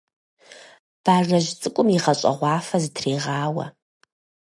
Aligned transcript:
Бажэжь 1.03 1.49
цӀыкӀум 1.59 1.87
игъэщӀэгъуафэ 1.95 2.77
зытрегъауэ. 2.83 3.65